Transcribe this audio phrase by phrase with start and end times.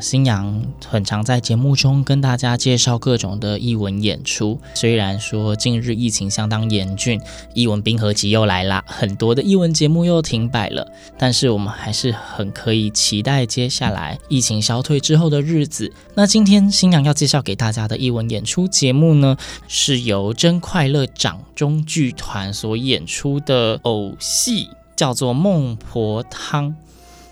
[0.00, 4.58] 星洋很常在节目中跟大家介绍各种的艺文演出。
[4.74, 7.20] 虽然说近日疫情相当严峻，
[7.54, 10.86] 艺文冰河期又来啦，很多的艺文节目又停摆了，
[11.18, 15.92] 但是我们还是很可以期待接下来疫情消退之后的日子。
[16.14, 19.36] 那今天星洋要介绍给大家的艺文演出节目呢，
[19.68, 24.68] 是由真快乐掌中剧团所演出的偶戏。
[24.96, 26.70] 叫做《孟婆汤》，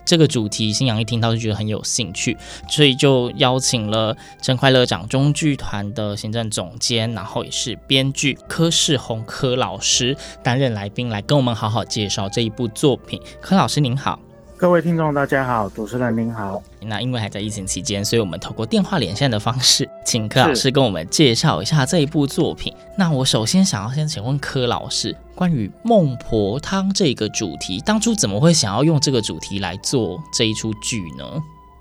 [0.04, 2.36] 这个主题，新阳一听到就觉得很有兴趣，
[2.68, 13.20] 所以就邀请了真快乐掌中剧团的行政总监，然后也是编剧柯世宏柯老师担任来宾，来跟我们好好介绍这一部作品。
[13.40, 14.18] 柯老师您好。
[14.56, 16.62] 各位听众，大家好，主持人您好。
[16.80, 22.74] 那因为还在疫情期间，所以我们透过电话连线的方式，请柯老师跟我们介绍一下这一部作品。
[22.96, 31.24] 那我首先想要先请问柯老师，关于孟婆汤这个主题，当初怎么会想要用这个主题来做这一出剧呢？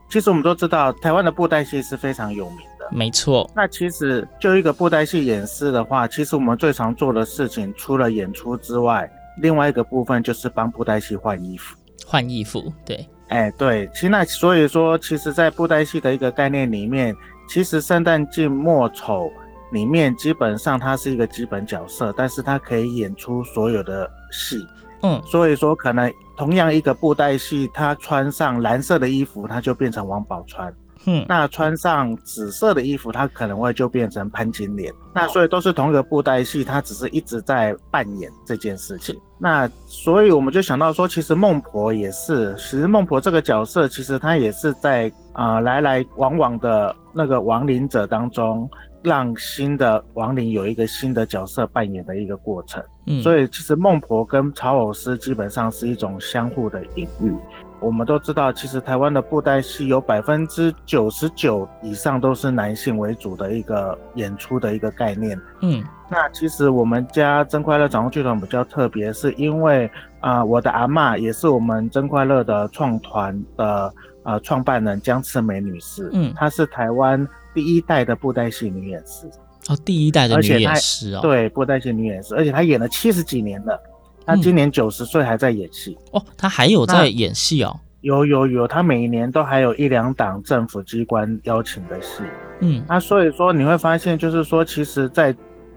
[0.09, 3.49] 其实我们都知道，台湾的布袋戏是非常有名的，没错。
[3.55, 11.75] 那其实就一个布袋戏演示的话，其实我们最常做的事情，除了演出之外，另外一个部分就是帮布袋戏换衣服。
[12.05, 17.15] 换衣服，对，哎，对，其实那所以说，其实，在布袋戏的一个概念里面，
[17.53, 19.31] 其实圣诞季末丑
[19.71, 24.58] 里面，基本上他是一个基本角色，但是他可以演出所有的戏，
[25.03, 30.73] 嗯，所以说可能同样一个布袋戏，他穿上蓝色的衣服，他就变成王宝釧。
[31.05, 34.93] 嗯，那穿上紫色的衣服，他可能会就变成潘金莲。
[35.14, 39.19] 那所以都是同一个布袋戏，他只是一直在扮演这件事情。
[39.37, 48.69] 那所以我们就想到说，其实孟婆也是，其实孟婆这个角色，其实她也是在啊、呃、来来往往的那个亡灵者当中，
[49.03, 52.81] 让新的亡灵有一个新的角色扮演的一个过程。
[53.05, 57.36] 嗯，所以其实孟婆跟曹偶师基本上是一种相互的隐喻。
[57.83, 65.38] 我们都知道，其实台湾的布袋戏有百分之九十九以上都是男性为主的一个演出的一个概念。
[65.61, 69.86] 嗯，那其实我们家真快乐掌控剧团比较特别，是因为
[70.22, 73.93] 啊、呃，我的阿嬷也是我们真快乐的创团的
[74.23, 76.10] 呃创办人江次美女士。
[76.14, 79.27] 嗯，她是台湾第一代的布袋戏女演师。
[79.67, 81.20] 哦，第一代的女演师哦。
[81.22, 83.77] 对，布袋戏女演师，而且她演了七十几年了。
[84.26, 92.23] 他今年九十岁还在演戏、嗯、哦，他还有在演戏哦，有有有，他每一年都还有一两档政府机关邀请的戏，
[92.60, 95.36] 嗯，那所以说你会发现，就是说，其实，在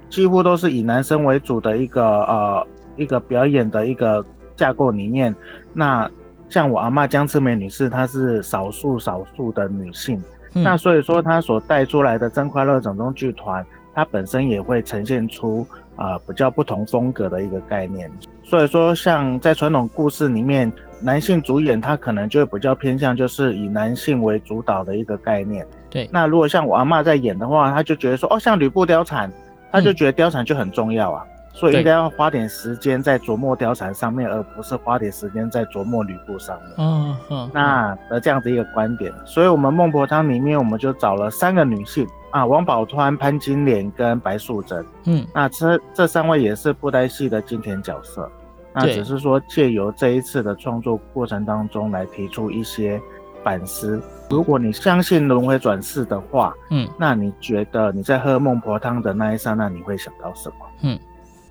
[0.08, 4.24] 几乎都是以男生为主的一个呃一个表演的一个
[4.56, 5.34] 架构里面，
[5.72, 6.10] 那
[6.48, 10.22] 像我阿妈江次美女士，她是少数少数的女性，
[10.54, 18.10] 嗯、那所以说她所带出来的真快乐整中剧团，它本身也会呈现出啊、呃、比较不同风格的一个概念。
[18.48, 25.66] 所以说，像在传统故事里面，男性主演他可能就会比较偏向，就是以男性为主导的一个概念。
[25.90, 26.08] 对。
[26.12, 29.28] 那如果像我阿妈在演的话，他就觉得说，哦，像吕布貂蝉，
[29.72, 36.74] 他就觉得貂蝉就很重要啊，嗯、所以应该要花点时间在琢磨貂蝉上面，而不是花点时间在琢磨吕布上面。
[36.78, 37.50] 嗯嗯。
[37.52, 44.84] 那的这样的一个观点，所以我们孟婆汤里面，我们就找了三个女性啊，王宝钏、潘金莲跟白素贞。
[45.04, 45.26] 嗯。
[45.34, 48.30] 那这这三位也是布袋戏的经典角色。
[48.74, 53.00] 那只是说借由这一次的创作过程当中来提出一些
[53.42, 54.02] 反思。
[54.28, 60.56] 如果你相信轮回转世的话，嗯，那你觉得你在喝孟婆汤的那一刹那，你会想到什么？
[60.82, 60.98] 嗯，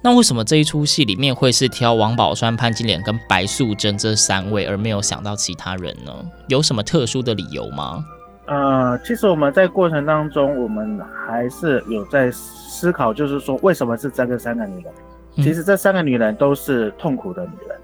[0.03, 6.13] 那为什么这一出戏里面会是挑王宝钏、潘金莲跟白素贞这三位，而没有想到其他人呢？
[6.47, 8.05] 有什么特殊的理由吗？
[8.47, 14.94] 呃，其实我们在过程当中，我们还是有在思考，就是说为什么是这个三个女人？
[15.38, 17.77] 其实这三个女人都是痛苦的女人。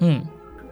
[0.00, 0.22] 嗯，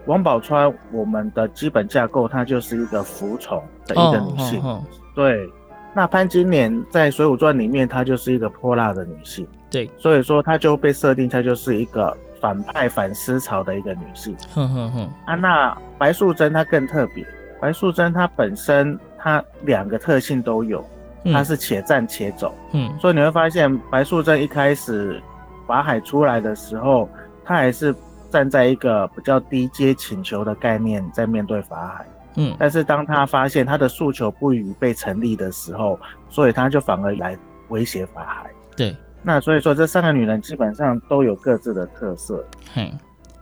[0.04, 4.60] 王宝钏，我们的基本架构，她就是一个服从的一个女性。
[4.60, 4.84] 哦哦哦、
[5.14, 5.48] 对，
[5.94, 14.36] 那潘金莲在《水浒传》里面，她就是一个泼辣的女性，对，所以说她就被设定，她就是一个反派、反思潮的一个女性。
[14.52, 15.10] 哼哼哼。
[15.24, 17.26] 啊，那白素贞她更特别，
[17.60, 20.84] 白素贞她本身她两个特性都有，
[21.32, 22.54] 他是且战且走。
[22.72, 25.20] 嗯，所以你会发现白素贞一开始
[25.66, 27.08] 法海出来的时候，
[27.44, 27.92] 他还是
[28.30, 32.06] 站在一个比较低阶请求的概念在面对法海。
[32.36, 37.36] 嗯，但是当他发现他的诉求不予被成立的时候，所以他就反而来
[37.70, 38.48] 威胁法海。
[38.76, 42.46] 对，那所以说这三个女人基本上都有各自的特色。
[42.76, 42.92] 嗯，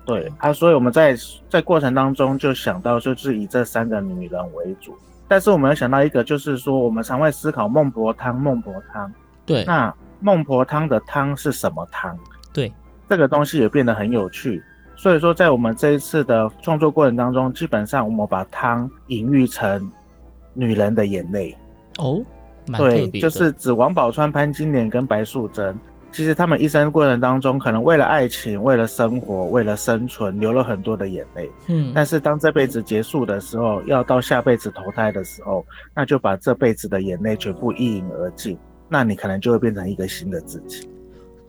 [0.06, 1.14] 对啊，所以我们在
[1.50, 9.12] 在过程当中就想到就是以这三个女人为主，但是我们要想到一个就是说我们常会思考孟婆汤，孟婆汤。
[9.46, 12.16] 对，那孟婆汤的汤是什么汤？
[12.52, 12.72] 对，
[13.08, 14.62] 这个东西也变得很有趣。
[14.96, 19.90] 所以说，在我们这一次的创作过程当中，基本上我们把汤隐喻成
[20.52, 21.54] 女人的眼泪
[21.98, 22.22] 哦，
[22.78, 25.76] 对，就是指王宝钏、潘金莲跟白素贞，
[26.14, 31.50] 其实他们一生过程当中，可能为了爱情、为了生活、为了生存，流了很多的眼泪。
[31.66, 38.56] 嗯，但是当这辈子结束的时候，要到下辈子投胎的时候，那就把这辈子的眼泪全部一饮而尽，
[38.88, 40.88] 那你可能就会变成一个新的自己。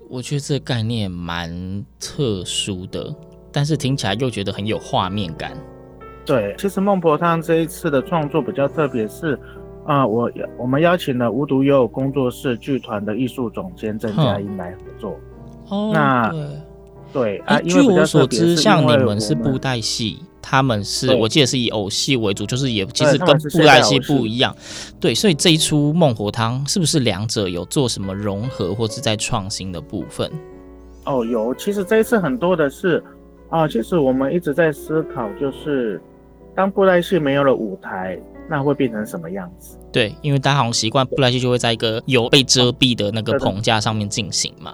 [0.10, 3.16] 我觉得这概念蛮特殊的。
[3.52, 5.54] 但是听起来又觉得很有画面感。
[6.26, 9.40] 对，其实孟婆汤这一次的创作比较特别，是
[9.86, 15.20] 啊，我我们邀请了无独有偶工作室剧团的艺术总监郑嘉音来合作。
[15.70, 16.30] 哦，那
[17.14, 24.56] 对，对啊，据我所知，像你们是布袋戏，他们是我记得是以偶戏为主，就是也其实跟布袋戏不一样。
[25.00, 30.30] 对，所以这一出孟婆汤是不是两者有做什么融合或是在创新的部分？
[31.06, 33.04] 哦，有，其实这一次很多的是。
[33.48, 36.02] 啊，其实我们一直在思考，就是
[36.56, 39.78] 当布袋戏没有了舞台，那会变成什么样子？
[39.92, 44.74] 对，因为大家好像习惯布袋戏就会在一个有被遮蔽的那个棚架上面进行嘛。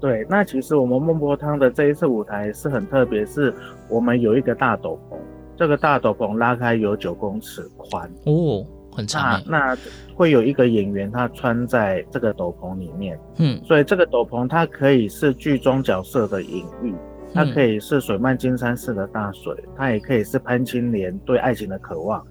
[0.00, 3.54] 对，那其实我们孟婆汤的这一次舞台是很特别，是
[3.88, 5.16] 我们有一个大斗篷，
[5.56, 9.40] 这个大斗篷拉开有九公尺宽哦，很长。
[9.46, 9.76] 那
[10.16, 16.94] 会有一个演员他穿在这个斗篷里面，嗯，所以这个斗篷它可以是剧中角色的隐喻。
[17.34, 22.22] 它可以是水漫金山寺的大水，它也可以是潘金莲对爱情的渴望，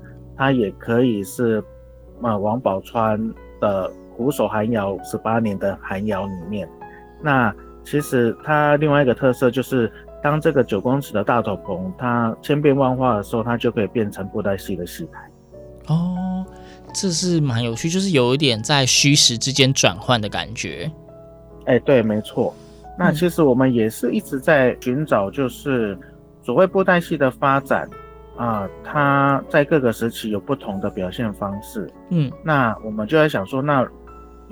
[0.42, 1.64] 它也可以是
[2.24, 6.68] 呃王宝钏的苦守寒窑十八年的寒窑里面。
[7.22, 7.54] 那
[7.84, 9.92] 其实它另外一个特色就是，
[10.24, 15.94] 当这个九公尺的大斗篷它千变万化的时候，它就可以变成布袋戏的戏台。
[15.94, 16.44] 哦，
[16.92, 20.92] 这是蛮有趣，就是有一点在虚实之间转换的感觉。
[21.66, 22.52] 哎、欸，对，没错。
[22.98, 25.96] 那其实我们也是一直在寻找，就是
[26.42, 27.88] 所谓布袋戏的发展
[28.38, 31.90] 啊，它在各个时期有不同的表现方式。
[32.10, 33.88] 嗯，那我们就在想说，那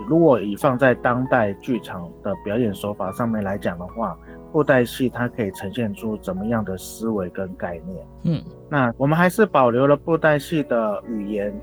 [0.07, 4.17] 如果以放在当代剧场的表演手法上面来讲的话，
[4.51, 8.07] 布袋戏它可以呈现出怎么样的思维跟概念？
[8.23, 11.53] 嗯，那我们还是保留了布袋戏的语言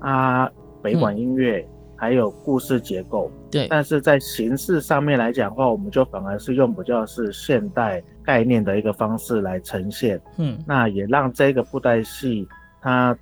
[0.00, 0.50] 啊，
[0.82, 1.66] 北管音乐。
[2.02, 12.44] 嗯还有故事结构，对，但是在形式上面来讲的话，我们就反而是用比较是现代概念的一个方式来呈现，嗯，那也让这个布袋戏
[12.80, 13.16] 它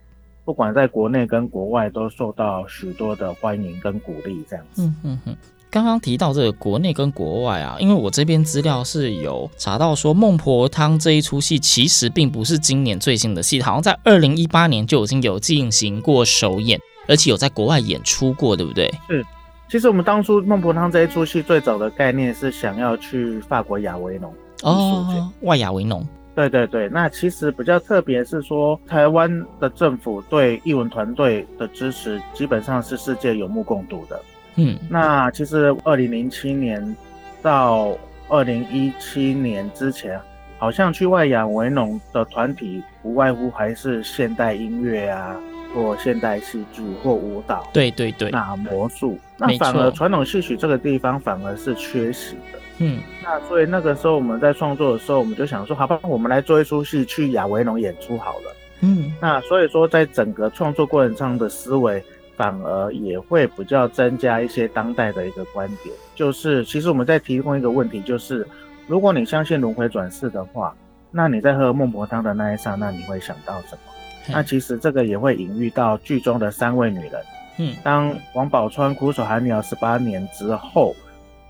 [0.46, 4.82] 不管在国内跟国外都受到许多的欢迎跟鼓励，这样子。
[4.82, 5.36] 嗯嗯嗯。
[5.68, 16.80] 刚刚提到这个国内跟国外啊，因为我这边资料是有查到说，《孟婆汤》这一出戏其实并不是今年最新的戏，好像在二零一八年就已经有进行过首演。
[17.08, 18.92] 而且有在国外演出过，对不对？
[19.08, 19.24] 是，
[19.68, 26.06] 其实我们当初《孟婆汤》这一出戏最早的概念是想要去法国亚维农哦，外亚维农。
[26.34, 34.20] 对对对，那其实比较特别是说，台湾的政府对艺文团队的支持基本上是世界有目共睹的。
[34.54, 36.96] 嗯，那其实二零零七年
[37.42, 40.18] 到二零一七年之前，
[40.58, 45.36] 好像去外亚维农的团体不外乎还是现代音乐啊。
[45.74, 52.58] 或现代戏剧或舞蹈，对对对，那魔术，那反而传统戏曲这个地方反而是缺席的。
[52.78, 58.56] 嗯，那所以那个时候我们在创作的时候，我们就想说，好吧，我们来做一出戏去亚维农演出好了。
[58.80, 62.02] 嗯，那所以说在整个创作过程上的思维，
[62.36, 68.46] 反而也会比较增加一些当代的一个观点，就是其实我们在提供一个问题，就是
[68.86, 70.74] 如果你相信轮回转世的话，
[71.10, 73.89] 那你在喝孟婆汤的那一刹那，你会想到什么？
[74.28, 77.12] 那其实这个也会隐喻到剧中的三位女人。
[77.58, 80.94] 嗯，当王宝钏苦守寒窑十八年之后，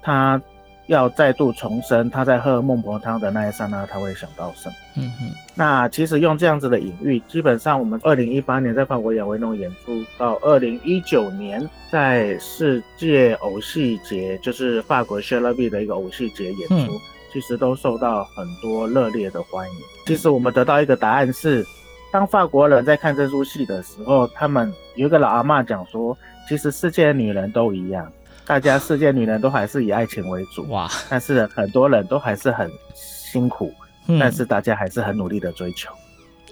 [0.02, 0.40] 她
[0.86, 4.74] 要再度重生，她在喝孟婆汤的那一刹那，她会想到什么？
[4.96, 5.30] 嗯哼。
[5.54, 17.00] 那其实用这样子的隐喻，基本上我们二零一八年在法国亚维农演出，到二零一九年在世界偶戏节，就是法国 Charleville 的一个偶戏节演出，嗯、
[17.32, 19.76] 其实都受到很多热烈的欢迎。
[20.06, 21.64] 其实我们得到一个答案是，
[22.12, 26.16] 当法国人在看这出戏的时候，他们有一个老阿妈讲说，
[26.48, 28.10] 其实世界的女人都一样。
[28.46, 33.72] 大家世界女人都还是以爱情为主哇，但是很多人都还是很辛苦，
[34.08, 35.88] 嗯、但是大家还是很努力的追求。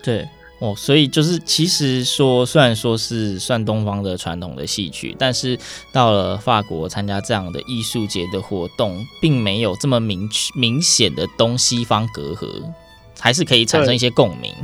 [0.00, 0.24] 对
[0.60, 5.58] 哦，所以就是其实说，虽然说是算东方的传统的戏曲，但是
[5.92, 12.46] 到了法国参加这样的艺术节的活动，并没有这么明明显的东西方隔阂，
[13.18, 14.54] 还是可以产生一些共鸣。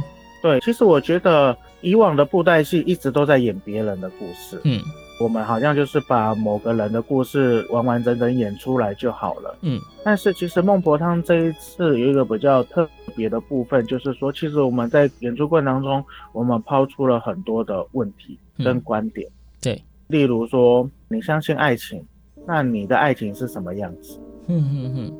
[0.44, 4.78] 对，其实我觉得以往的布袋戏一直都在演别人的故事，嗯。
[5.20, 9.56] 我们好像就是把某个人的故事完完整整演出来就好了。
[9.60, 19.24] 嗯，但是其实孟婆汤这一次有一个比较特别的部分，就是说，其实我们在演出过程当中，我们抛出了很多的问题跟观点。
[19.28, 22.04] 嗯、对，例如说，你相信爱情，
[22.44, 24.18] 那你的爱情是什么样子？
[24.48, 25.12] 嗯嗯嗯。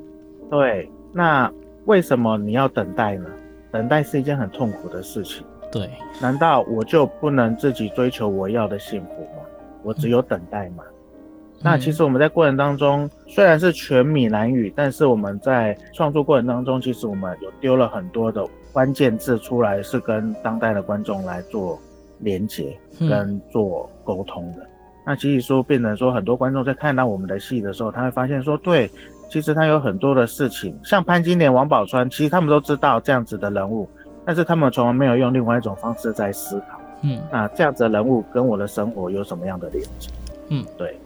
[0.51, 1.49] 对，那
[1.85, 3.27] 为什么你要等待呢？
[3.75, 5.45] 等待是一件很痛苦的事情。
[5.73, 5.91] 对，
[6.23, 9.43] 难道我就不能自己追求我要的幸福吗？
[9.83, 10.85] 我只有等待吗。
[11.61, 21.77] 那其实我们在过程当中，虽然是全闽南语，但是我们在创作过程当中，其实我们有丢了很多的关键字出来，是跟当代的观众来做
[22.21, 24.65] 连接跟做沟通的。
[25.05, 28.89] 那其实说变成说，很多观众在看到我们的戏的时候，他会发现说，对，
[29.35, 33.89] 其实他有很多的事情，像潘金莲、王宝钏，其实他们都知道这样子的人物，
[34.25, 36.81] 但是他们从来没有用另外一种方式在思考。
[37.03, 40.09] 嗯，那这样子的人物跟我的生活有什么样的连接？
[40.51, 40.97] 嗯，对。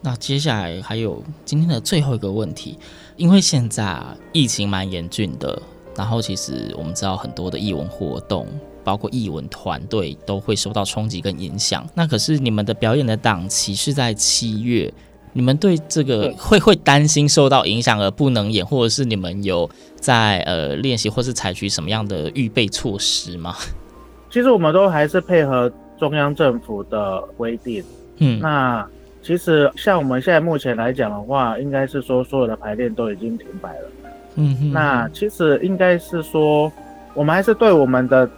[0.00, 2.78] 那接下来还有今天的最后一个问题，
[3.16, 5.60] 因为现在啊疫情蛮严峻的，
[5.94, 8.46] 然后其实我们知道很多的艺文活动，
[8.82, 11.86] 包括艺文团队都会受到冲击跟影响。
[11.92, 14.90] 那可是你们的表演的档期是在七月，
[15.34, 23.54] 你们对这个会会担心受到影响而不能演，或者是你们有在呃练习或是采取什么样的预备措施吗？
[24.30, 27.84] 其实我们都还是配合中央政府的规定，
[28.18, 28.84] 嗯，那
[29.22, 33.88] 其实像我们现在目前来讲的话，应该是说所有的排练都已经停摆了，
[34.34, 36.70] 嗯哼，那其实应该是说
[37.14, 38.28] 我们还是对我们的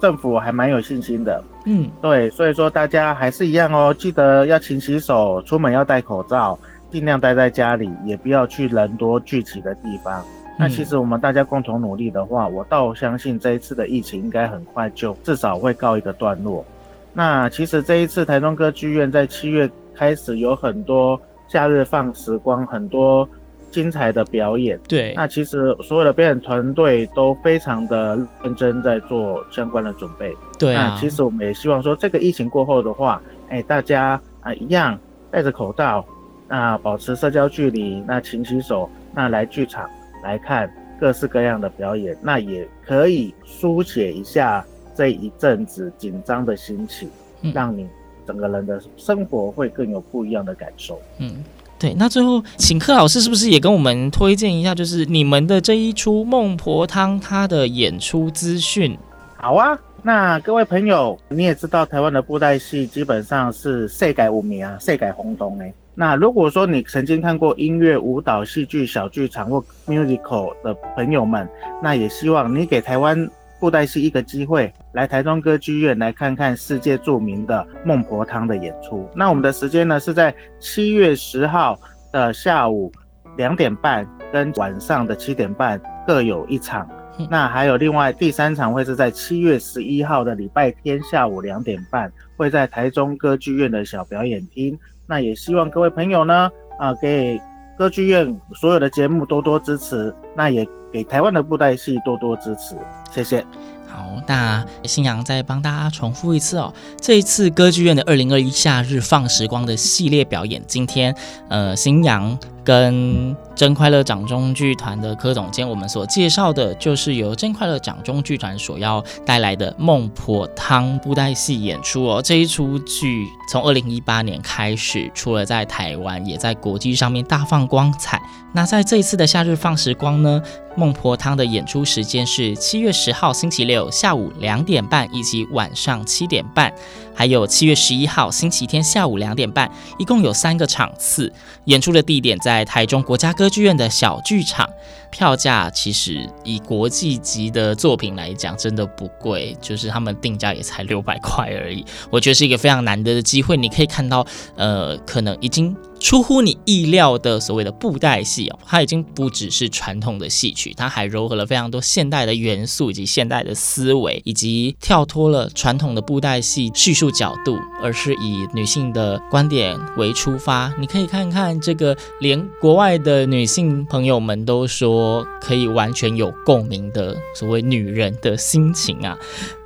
[0.00, 6.58] 政府还蛮有信心的，嗯，对，所以说大家还是一样哦，记得要勤洗手，出门要戴口罩，
[6.90, 10.24] 尽量待在家里，也不要去人多聚集的地方。
[10.58, 16.64] 那其实我们大家共同努力的话，我倒相信这一次的疫情应该很快就至少会告一个段落。
[17.12, 23.28] 那其实这一次台中歌剧院在七月开始有很多假日放时光，很多
[23.70, 24.78] 精彩的表演。
[24.88, 30.34] 对，那其实所有的表演团队都非常的认真在做相关的准备。
[30.58, 34.98] 对啊，那其实我们也希望说，这个疫情过后的话，哎，大家啊一样
[35.30, 36.04] 戴着口罩，
[36.48, 39.88] 那保持社交距离，那勤洗手，那来剧场。
[40.22, 40.68] 来看
[40.98, 47.08] 各式各样的表演，那也可以疏解一下这一阵子紧张的心情，
[47.42, 47.86] 嗯，让你
[48.26, 51.00] 整个人的生活会更有不一样的感受。
[51.18, 51.44] 嗯，
[51.78, 51.94] 对。
[51.94, 58.96] 那最后，请柯老师是不是也跟我们推荐一下，就是你们的这一出《孟婆汤》它的演出资讯？
[59.36, 65.72] 好啊，那各位朋友，你也知道台湾的布袋戏基本上是世界有名啊，世界轰动哎。
[65.98, 71.48] 那如果说你曾经看过音乐、舞蹈、戏剧、小剧场或 musical 的朋友们，
[71.82, 73.28] 那也希望你给台湾
[73.58, 79.08] 布袋戏一个机会，来台中歌剧院来看看世界著名的孟婆汤的演出。
[79.14, 81.78] 那我们的时间呢是在七月十号
[82.12, 82.92] 的下午
[83.36, 86.88] 两点半跟晚上的七点半各有一场。
[87.30, 94.78] 那还有另外第三场会是在七月十一号的礼拜天下午两点半，会在台中歌剧院的小表演厅。
[95.06, 97.40] 那也希望各位朋友呢，啊，给
[97.78, 102.74] 歌剧院所有的节目多多支持，那也给台湾的布袋戏多多支持，
[103.14, 103.44] 谢谢。
[103.86, 106.72] 好，那新阳再帮大家重复一次哦。
[106.98, 111.14] 这一次歌剧院的二零二一夏日放时光的系列表演，今天
[111.50, 122.20] 呃，新阳跟真快乐掌中剧团的柯总监，我们所介绍的就是由真快乐掌中剧团所要带来的孟婆汤布袋戏演出哦。
[122.22, 128.20] 这一出剧从二零一八年开始，除了在台湾，也在国际上面大放光彩。
[128.52, 130.40] 那在这一次的夏日放时光呢，
[130.76, 136.72] 孟婆汤的演出时间是七月十号星期六下午两点半以及晚上七点半，
[137.14, 141.30] 还有七月十一号星期天下午两点半，一共有三个场次。
[141.66, 144.68] 演出的地点在台中国家歌歌剧院的小剧场，
[145.08, 151.86] 票价其实以国际级的作品来讲，真的不贵，就是他们定价也才六百块而已。
[152.10, 154.26] 我觉得是一个非常难得的机会，你可以看到，
[154.56, 155.76] 呃，可能已经。
[156.06, 170.72] 出乎你意料的所谓的布袋戏哦，它已经不只是传统的戏曲，它还糅合了非常多现代的元素以及现代的思维，以及跳脱了传统的布袋戏叙述角度，而是以女性的观点为出发。
[170.78, 179.18] 你可以看看这个，连国外的女性朋友们都说可以完全有共鸣的所谓女人的心情啊。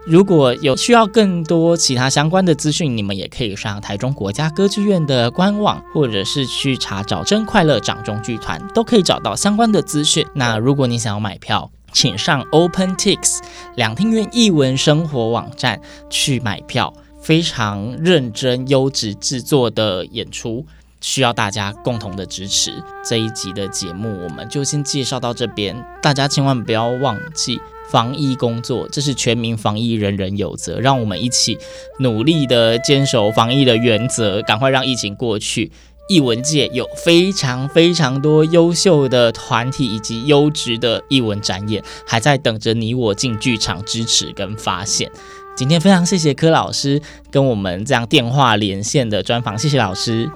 [0.07, 10.26] 如果有需要更多其他相关的资讯，你们也可以上台中国家歌剧院的官网，或者是去查找真快乐掌中剧团，都可以找到相关的资讯。
[10.35, 13.40] 那如果你想要买票，请上 OpenTix
[13.76, 16.92] 两厅院艺文生活网站去买票。
[17.21, 20.64] 非常认真、优质制作的演出，
[21.02, 22.73] 需要大家共同的支持。
[23.04, 27.61] 这一集的节目，我们就先介绍到这边，大家千万不要忘记。
[27.90, 30.80] 防疫工作，这是全民防疫，人人有责。
[30.80, 31.59] 让我们一起
[31.99, 35.70] 努力的坚守防疫的原则，赶快让疫情过去。
[36.09, 45.09] 艺文界有非常非常多优秀的团体以及优质的艺文展演，还在等着你我进剧场支持跟发现。
[45.56, 50.28] 今天非常谢谢柯老师跟我们这样电话连线的专访，谢谢老师。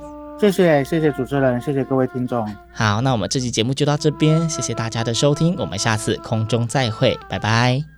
[0.51, 2.47] 谢谢，谢谢主持人，谢谢各位听众。
[2.73, 7.94] 好，那我们这期节目就到这边，谢谢大家的收听，我们下次空中再会，拜拜。